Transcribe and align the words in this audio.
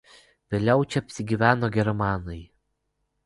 Vėliau 0.53 0.85
čia 0.93 1.03
apsigyveno 1.03 1.69
germanai. 1.77 2.39